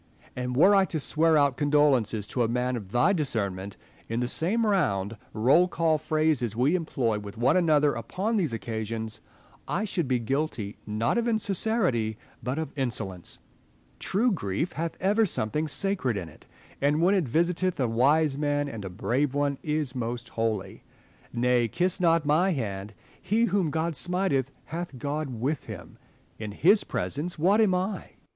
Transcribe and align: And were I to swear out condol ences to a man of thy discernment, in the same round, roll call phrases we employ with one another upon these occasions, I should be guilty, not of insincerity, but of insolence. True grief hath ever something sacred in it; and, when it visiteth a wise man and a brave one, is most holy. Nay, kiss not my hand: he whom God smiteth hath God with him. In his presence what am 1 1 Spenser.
And 0.35 0.55
were 0.57 0.73
I 0.73 0.85
to 0.85 0.99
swear 0.99 1.37
out 1.37 1.57
condol 1.57 1.91
ences 1.91 2.27
to 2.29 2.41
a 2.41 2.47
man 2.47 2.75
of 2.75 2.91
thy 2.91 3.13
discernment, 3.13 3.77
in 4.09 4.19
the 4.19 4.27
same 4.27 4.65
round, 4.65 5.15
roll 5.31 5.67
call 5.67 5.99
phrases 5.99 6.55
we 6.55 6.73
employ 6.73 7.19
with 7.19 7.37
one 7.37 7.55
another 7.55 7.93
upon 7.93 8.35
these 8.35 8.51
occasions, 8.51 9.21
I 9.67 9.85
should 9.85 10.07
be 10.07 10.17
guilty, 10.17 10.77
not 10.87 11.19
of 11.19 11.27
insincerity, 11.27 12.17
but 12.41 12.57
of 12.57 12.73
insolence. 12.75 13.41
True 13.99 14.31
grief 14.31 14.71
hath 14.73 14.97
ever 14.99 15.27
something 15.27 15.67
sacred 15.67 16.17
in 16.17 16.29
it; 16.29 16.47
and, 16.81 16.99
when 16.99 17.13
it 17.13 17.27
visiteth 17.27 17.79
a 17.79 17.87
wise 17.87 18.39
man 18.39 18.67
and 18.67 18.83
a 18.83 18.89
brave 18.89 19.35
one, 19.35 19.59
is 19.61 19.93
most 19.93 20.29
holy. 20.29 20.83
Nay, 21.31 21.67
kiss 21.67 21.99
not 21.99 22.25
my 22.25 22.53
hand: 22.53 22.95
he 23.21 23.43
whom 23.45 23.69
God 23.69 23.95
smiteth 23.95 24.49
hath 24.65 24.97
God 24.97 25.29
with 25.29 25.65
him. 25.65 25.99
In 26.39 26.53
his 26.53 26.83
presence 26.83 27.37
what 27.37 27.61
am 27.61 27.73
1 27.73 27.91
1 27.91 28.01
Spenser. 28.01 28.15